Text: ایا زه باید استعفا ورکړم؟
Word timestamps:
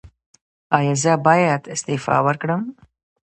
ایا 0.77 0.93
زه 1.03 1.13
باید 1.27 1.61
استعفا 1.73 2.15
ورکړم؟ 2.25 2.61